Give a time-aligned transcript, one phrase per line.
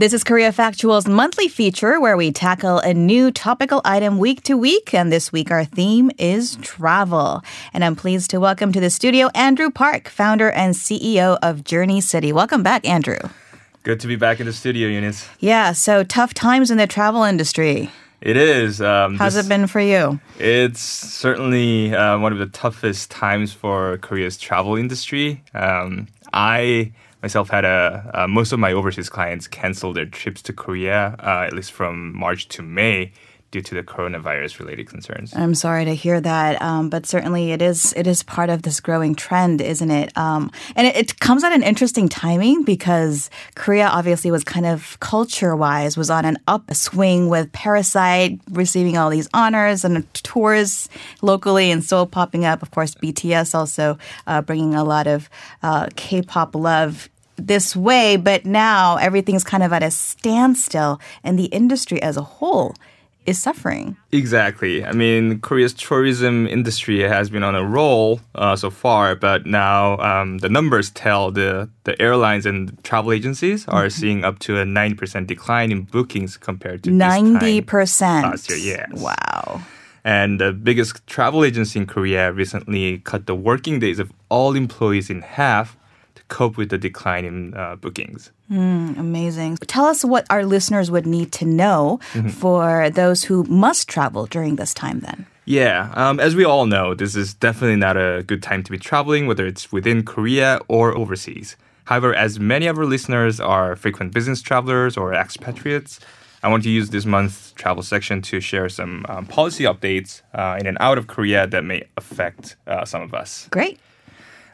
[0.00, 4.56] This is Korea Factual's monthly feature where we tackle a new topical item week to
[4.56, 4.94] week.
[4.94, 7.42] And this week, our theme is travel.
[7.74, 12.00] And I'm pleased to welcome to the studio Andrew Park, founder and CEO of Journey
[12.00, 12.32] City.
[12.32, 13.18] Welcome back, Andrew.
[13.82, 15.28] Good to be back in the studio, Eunice.
[15.38, 17.90] Yeah, so tough times in the travel industry.
[18.22, 18.80] It is.
[18.80, 20.18] Um, How's this, it been for you?
[20.38, 25.44] It's certainly uh, one of the toughest times for Korea's travel industry.
[25.52, 26.92] Um, I
[27.22, 31.44] myself had a uh, most of my overseas clients cancel their trips to Korea uh,
[31.46, 33.12] at least from March to May
[33.50, 35.34] due to the coronavirus related concerns.
[35.34, 38.80] I'm sorry to hear that, um, but certainly it is it is part of this
[38.80, 40.16] growing trend, isn't it?
[40.16, 44.98] Um, and it, it, comes at an interesting timing because Korea obviously was kind of
[45.00, 50.88] culture wise was on an upswing with Parasite receiving all these honors and tours
[51.20, 52.62] locally and still popping up.
[52.62, 55.28] Of course, BTS also uh, bringing a lot of
[55.62, 61.46] uh, K-pop love this way, but now everything's kind of at a standstill, in the
[61.46, 62.74] industry as a whole
[63.30, 63.96] is suffering.
[64.12, 64.84] Exactly.
[64.84, 69.96] I mean, Korea's tourism industry has been on a roll uh, so far, but now
[69.98, 74.00] um, the numbers tell the, the airlines and travel agencies are mm-hmm.
[74.00, 78.58] seeing up to a 90% decline in bookings compared to 90% last year.
[78.58, 79.00] Yes.
[79.00, 79.62] Wow.
[80.04, 85.10] And the biggest travel agency in Korea recently cut the working days of all employees
[85.10, 85.76] in half
[86.30, 88.30] cope with the decline in uh, bookings.
[88.50, 89.58] Mm, amazing.
[89.66, 92.28] Tell us what our listeners would need to know mm-hmm.
[92.28, 95.26] for those who must travel during this time then.
[95.44, 98.78] Yeah, um, as we all know, this is definitely not a good time to be
[98.78, 101.56] traveling, whether it's within Korea or overseas.
[101.84, 105.98] However, as many of our listeners are frequent business travelers or expatriates,
[106.42, 110.56] I want to use this month's travel section to share some um, policy updates uh,
[110.58, 113.48] in and out of Korea that may affect uh, some of us.
[113.50, 113.78] Great.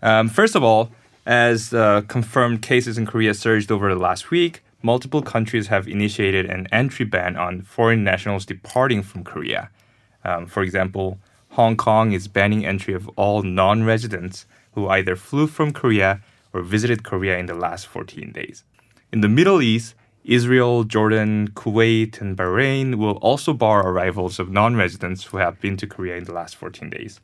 [0.00, 0.90] Um, first of all,
[1.26, 6.46] as uh, confirmed cases in Korea surged over the last week, multiple countries have initiated
[6.46, 9.70] an entry ban on foreign nationals departing from Korea.
[10.24, 11.18] Um, for example,
[11.50, 16.20] Hong Kong is banning entry of all non residents who either flew from Korea
[16.52, 18.64] or visited Korea in the last 14 days.
[19.12, 24.74] In the Middle East, Israel, Jordan, Kuwait, and Bahrain will also bar arrivals of non
[24.74, 27.20] residents who have been to Korea in the last 14 days.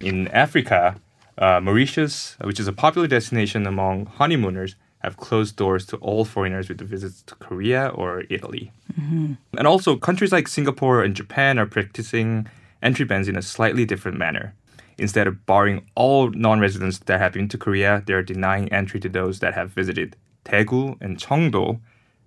[0.00, 0.96] In Africa,
[1.38, 6.68] uh, Mauritius, which is a popular destination among honeymooners, have closed doors to all foreigners
[6.68, 8.72] with visits to Korea or Italy.
[8.98, 9.34] Mm-hmm.
[9.56, 12.48] And also, countries like Singapore and Japan are practicing
[12.82, 14.54] entry bans in a slightly different manner.
[14.98, 19.08] Instead of barring all non residents that have been to Korea, they're denying entry to
[19.08, 20.16] those that have visited
[20.46, 21.80] Daegu and Cheongdo,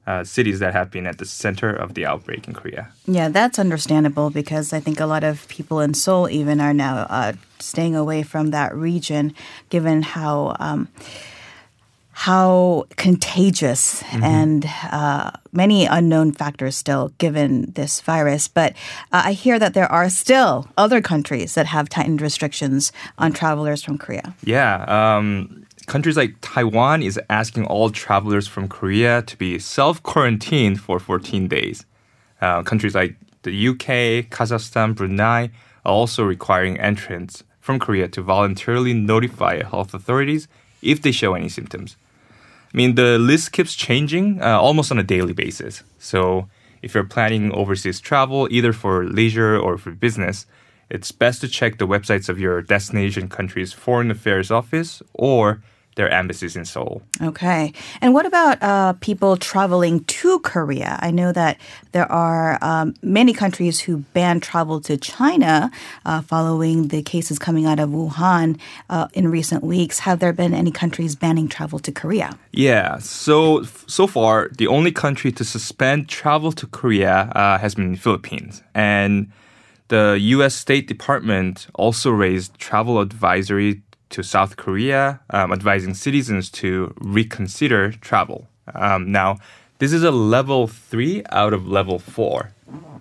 [0.10, 2.90] uh, cities that have been at the center of the outbreak in Korea.
[3.06, 7.06] Yeah, that's understandable because I think a lot of people in Seoul even are now
[7.10, 9.36] uh, staying away from that region,
[9.70, 10.56] given how.
[10.60, 10.88] Um,
[12.20, 14.24] how contagious mm-hmm.
[14.26, 18.50] and uh, many unknown factors still given this virus.
[18.50, 18.74] But
[19.14, 23.82] uh, I hear that there are still other countries that have tightened restrictions on travelers
[23.82, 24.36] from Korea.
[24.44, 24.84] Yeah.
[24.84, 31.00] Um, countries like Taiwan is asking all travelers from Korea to be self quarantined for
[31.00, 31.86] 14 days.
[32.40, 35.50] Uh, countries like the UK, Kazakhstan, Brunei
[35.84, 40.48] are also requiring entrants from Korea to voluntarily notify health authorities
[40.82, 41.98] if they show any symptoms.
[42.74, 45.84] I mean, the list keeps changing uh, almost on a daily basis.
[45.98, 46.48] So,
[46.84, 50.46] if you're planning overseas travel, either for leisure or for business,
[50.90, 55.62] it's best to check the websites of your destination country's foreign affairs office or
[56.00, 57.02] their embassies in Seoul.
[57.22, 57.74] Okay.
[58.00, 60.98] And what about uh, people traveling to Korea?
[61.02, 61.58] I know that
[61.92, 65.70] there are um, many countries who ban travel to China
[66.06, 68.58] uh, following the cases coming out of Wuhan
[68.90, 70.00] uh, in recent weeks.
[70.00, 72.40] Have there been any countries banning travel to Korea?
[72.54, 73.00] Yeah.
[73.00, 77.98] So so far, the only country to suspend travel to Korea uh, has been the
[77.98, 79.30] Philippines, and
[79.90, 80.56] the U.S.
[80.56, 88.48] State Department also raised travel advisory to South Korea, um, advising citizens to reconsider travel.
[88.74, 89.38] Um, now,
[89.80, 92.52] this is a level three out of level four.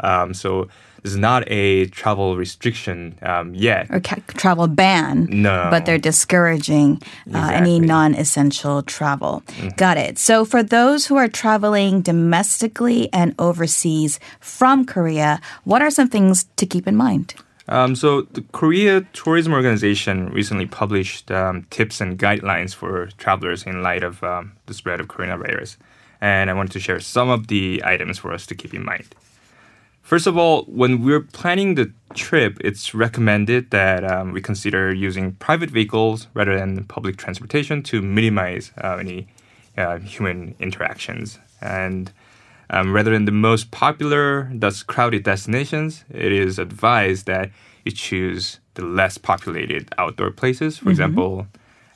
[0.00, 0.68] Um, so
[1.02, 3.86] this is not a travel restriction um, yet.
[3.90, 5.26] Or ca- travel ban.
[5.30, 5.68] No.
[5.70, 7.56] But they're discouraging uh, exactly.
[7.56, 9.42] any non essential travel.
[9.46, 9.68] Mm-hmm.
[9.76, 10.18] Got it.
[10.18, 16.46] So for those who are traveling domestically and overseas from Korea, what are some things
[16.56, 17.34] to keep in mind?
[17.68, 23.82] Um, so the Korea Tourism Organization recently published um, tips and guidelines for travelers in
[23.82, 25.76] light of um, the spread of coronavirus,
[26.20, 29.14] and I wanted to share some of the items for us to keep in mind.
[30.00, 35.32] First of all, when we're planning the trip, it's recommended that um, we consider using
[35.32, 39.28] private vehicles rather than public transportation to minimize uh, any
[39.76, 41.38] uh, human interactions.
[41.60, 42.10] And
[42.70, 47.50] um, rather than the most popular, thus crowded destinations, it is advised that
[47.84, 50.78] you choose the less populated outdoor places.
[50.78, 51.46] For example,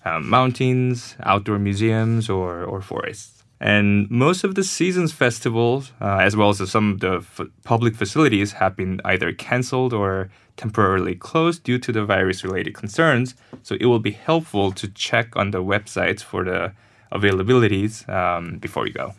[0.05, 3.45] um, mountains, outdoor museums, or, or forests.
[3.61, 7.95] And most of the season's festivals, uh, as well as some of the f- public
[7.95, 13.37] facilities, have been either canceled or temporarily closed due to the virus related concerns.
[13.63, 16.73] So it will be helpful to check on the websites for the
[17.13, 19.15] availabilities um, before you go.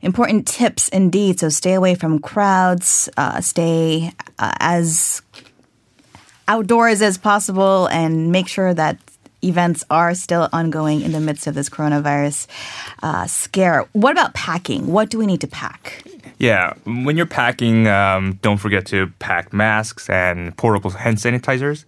[0.00, 1.40] Important tips indeed.
[1.40, 5.22] So stay away from crowds, uh, stay uh, as
[6.46, 8.98] outdoors as possible, and make sure that
[9.42, 12.46] events are still ongoing in the midst of this coronavirus
[13.02, 13.88] uh, scare.
[13.92, 14.86] What about packing?
[14.86, 16.04] What do we need to pack?
[16.38, 21.84] Yeah, when you're packing, um, don't forget to pack masks and portable hand sanitizers.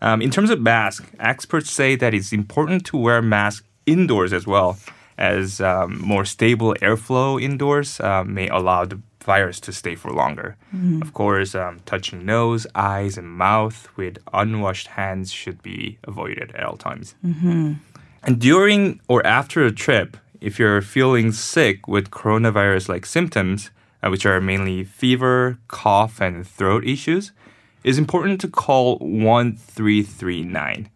[0.00, 4.46] Um, in terms of masks, experts say that it's important to wear masks indoors as
[4.46, 4.78] well,
[5.20, 10.56] as um, more stable airflow indoors uh, may allow the virus to stay for longer.
[10.74, 11.02] Mm-hmm.
[11.02, 16.64] Of course, um, touching nose, eyes, and mouth with unwashed hands should be avoided at
[16.64, 17.14] all times.
[17.24, 17.74] Mm-hmm.
[18.22, 23.70] And during or after a trip, if you're feeling sick with coronavirus like symptoms,
[24.02, 27.32] uh, which are mainly fever, cough, and throat issues,
[27.84, 30.88] it's important to call 1339.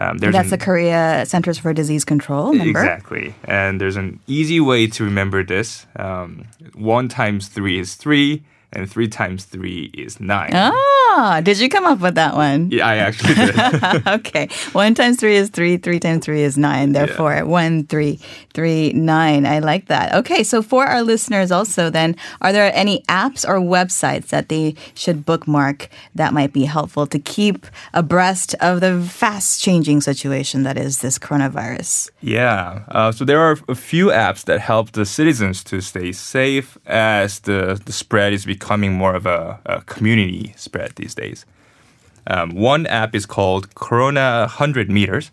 [0.00, 2.80] Um, That's an, the Korea Centers for Disease Control number.
[2.80, 3.34] Exactly.
[3.44, 5.86] And there's an easy way to remember this.
[5.96, 8.42] Um, one times three is three,
[8.72, 10.52] and three times three is nine.
[10.54, 10.99] Oh.
[11.22, 12.70] Ah, did you come up with that one?
[12.70, 14.06] Yeah, I actually did.
[14.20, 14.48] okay.
[14.72, 16.92] One times three is three, three times three is nine.
[16.92, 17.42] Therefore, yeah.
[17.42, 18.18] one, three,
[18.54, 19.44] three, nine.
[19.44, 20.14] I like that.
[20.14, 24.76] Okay, so for our listeners also, then, are there any apps or websites that they
[24.94, 30.78] should bookmark that might be helpful to keep abreast of the fast changing situation that
[30.78, 32.08] is this coronavirus?
[32.22, 32.84] Yeah.
[32.88, 37.40] Uh, so there are a few apps that help the citizens to stay safe as
[37.40, 41.46] the, the spread is becoming more of a, a community spread these days.
[42.26, 45.30] Um, one app is called Corona 100 Meters,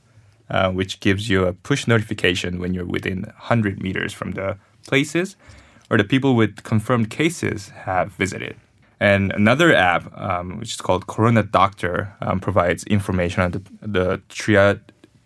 [0.49, 5.35] uh, which gives you a push notification when you're within 100 meters from the places
[5.89, 8.55] or the people with confirmed cases have visited.
[8.99, 14.21] And another app, um, which is called Corona Doctor, um, provides information on the, the
[14.29, 14.79] triage,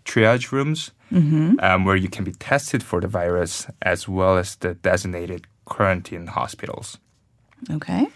[0.03, 1.56] triage rooms mm-hmm.
[1.59, 6.27] um, where you can be tested for the virus as well as the designated quarantine
[6.27, 6.98] hospitals.
[7.69, 8.07] Okay.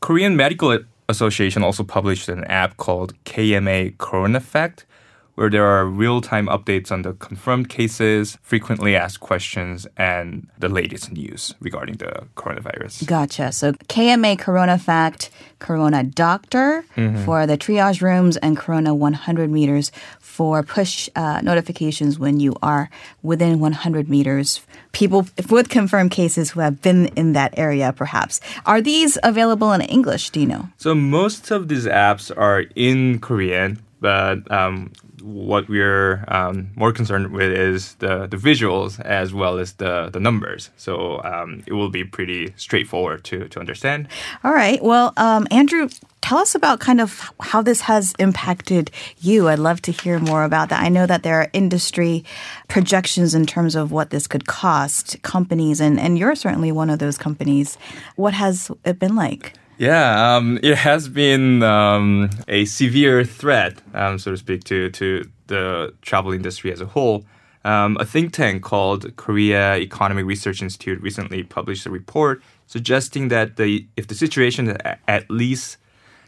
[0.00, 0.78] Korean Medical
[1.08, 4.86] Association also published an app called KMA Corona Fact,
[5.34, 10.68] where there are real time updates on the confirmed cases, frequently asked questions, and the
[10.68, 13.06] latest news regarding the coronavirus.
[13.06, 13.52] Gotcha.
[13.52, 17.24] So KMA Corona Fact, Corona Doctor mm-hmm.
[17.24, 19.90] for the triage rooms, and Corona 100 meters
[20.20, 22.90] for push uh, notifications when you are
[23.22, 24.60] within 100 meters.
[24.92, 28.40] People with confirmed cases who have been in that area, perhaps.
[28.66, 30.30] Are these available in English?
[30.30, 30.68] Do you know?
[30.76, 34.92] So most of these apps are in Korean, but um,
[35.24, 40.20] what we're um, more concerned with is the, the visuals as well as the, the
[40.20, 40.70] numbers.
[40.76, 44.08] So um, it will be pretty straightforward to, to understand.
[44.44, 44.82] All right.
[44.82, 45.88] Well, um, Andrew,
[46.20, 49.48] tell us about kind of how this has impacted you.
[49.48, 50.82] I'd love to hear more about that.
[50.82, 52.22] I know that there are industry
[52.68, 56.98] projections in terms of what this could cost companies, and, and you're certainly one of
[56.98, 57.78] those companies.
[58.16, 59.54] What has it been like?
[59.78, 65.28] Yeah, um, it has been um, a severe threat, um, so to speak, to to
[65.46, 67.24] the travel industry as a whole.
[67.64, 73.56] Um, a think tank called Korea Economic Research Institute recently published a report suggesting that
[73.56, 74.76] the if the situation is
[75.08, 75.78] at least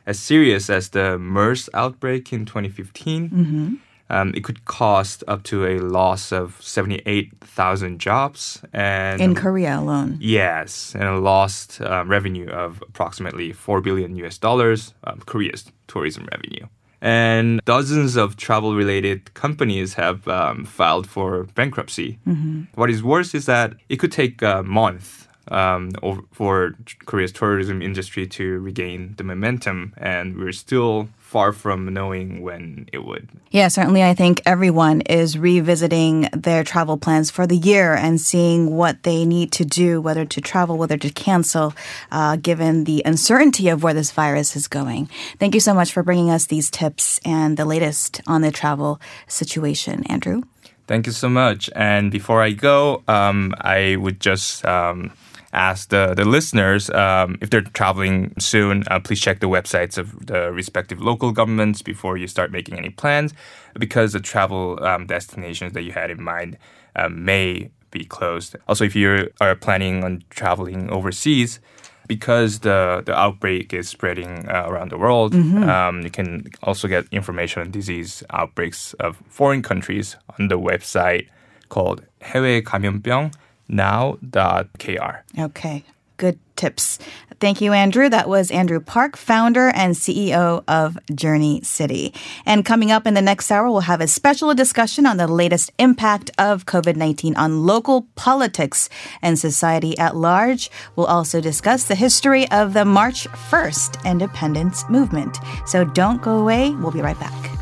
[0.07, 3.75] as serious as the MERS outbreak in 2015, mm-hmm
[4.11, 8.63] um, it could cost up to a loss of 78,000 jobs.
[8.73, 10.19] and In Korea alone?
[10.21, 16.29] Yes, and a lost um, revenue of approximately 4 billion US dollars, um, Korea's tourism
[16.31, 16.67] revenue.
[17.03, 22.19] And dozens of travel related companies have um, filed for bankruptcy.
[22.27, 22.63] Mm-hmm.
[22.75, 25.91] What is worse is that it could take a month um,
[26.33, 26.75] for
[27.07, 33.05] Korea's tourism industry to regain the momentum, and we're still far from knowing when it
[33.05, 33.29] would.
[33.50, 34.03] Yeah, certainly.
[34.03, 39.25] I think everyone is revisiting their travel plans for the year and seeing what they
[39.25, 41.75] need to do, whether to travel, whether to cancel,
[42.12, 45.11] uh, given the uncertainty of where this virus is going.
[45.38, 49.00] Thank you so much for bringing us these tips and the latest on the travel
[49.26, 50.43] situation, Andrew.
[50.87, 51.69] Thank you so much.
[51.75, 54.65] And before I go, um, I would just.
[54.65, 55.12] Um,
[55.54, 60.25] ask the, the listeners um, if they're traveling soon, uh, please check the websites of
[60.28, 63.34] the respective local governments before you start making any plans
[63.78, 66.58] because the travel um, destinations that you had in mind
[66.96, 68.56] um, may be closed.
[68.68, 71.60] Also, if you are planning on traveling overseas,
[72.08, 75.63] because the, the outbreak is spreading uh, around the world, Mm-hmm.
[75.70, 81.28] um, you can also get information on disease outbreaks of foreign countries on the website
[81.70, 83.32] called 해외감염병
[83.69, 85.17] now.kr.
[85.39, 85.85] Okay,
[86.17, 86.99] good tips.
[87.39, 88.09] Thank you, Andrew.
[88.09, 92.15] That was Andrew Park, founder and CEO of Journey City.
[92.47, 95.71] And coming up in the next hour, we'll have a special discussion on the latest
[95.79, 98.89] impact of COVID 19 on local politics
[99.21, 100.71] and society at large.
[100.97, 105.39] We'll also discuss the history of the March 1st independence movement.
[105.67, 106.71] So don't go away.
[106.71, 107.56] We'll be right back.